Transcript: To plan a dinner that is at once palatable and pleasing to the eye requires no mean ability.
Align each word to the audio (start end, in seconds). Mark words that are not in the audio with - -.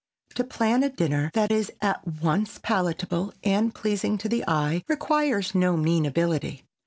To 0.33 0.43
plan 0.43 0.81
a 0.81 0.89
dinner 0.89 1.29
that 1.35 1.51
is 1.51 1.71
at 1.79 2.23
once 2.23 2.57
palatable 2.57 3.35
and 3.43 3.71
pleasing 3.71 4.17
to 4.17 4.27
the 4.27 4.43
eye 4.47 4.83
requires 4.87 5.53
no 5.53 5.77
mean 5.77 6.07
ability. 6.07 6.65